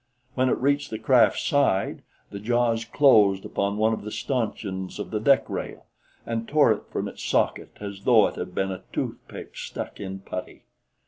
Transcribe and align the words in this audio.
When 0.33 0.49
it 0.49 0.57
reached 0.57 0.89
the 0.89 0.97
craft's 0.97 1.43
side, 1.45 2.01
the 2.31 2.39
jaws 2.39 2.85
closed 2.85 3.45
upon 3.45 3.77
one 3.77 3.93
of 3.93 4.01
the 4.01 4.09
stanchions 4.09 4.97
of 4.97 5.11
the 5.11 5.19
deck 5.19 5.47
rail 5.47 5.85
and 6.25 6.47
tore 6.47 6.71
it 6.71 6.85
from 6.89 7.07
its 7.07 7.23
socket 7.23 7.77
as 7.79 8.01
though 8.03 8.25
it 8.25 8.33
had 8.35 8.55
been 8.55 8.71
a 8.71 8.81
toothpick 8.93 9.55
stuck 9.55 9.99
in 9.99 10.17
putty. 10.21 10.63